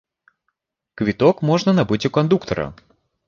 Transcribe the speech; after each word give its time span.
Квіток 1.01 1.43
можна 1.51 1.71
набыць 1.79 2.03
у 2.09 2.13
кандуктара. 2.17 2.67